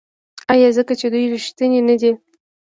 [0.53, 2.11] آیا ځکه چې دوی ریښتیني نه دي؟